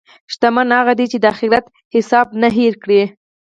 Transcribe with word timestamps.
شتمن 0.33 0.69
هغه 0.79 0.93
دی 0.99 1.05
چې 1.11 1.17
د 1.19 1.25
اخرت 1.33 1.65
حساب 1.95 2.27
نه 2.41 2.49
هېر 2.57 2.73
کړي. 2.83 3.01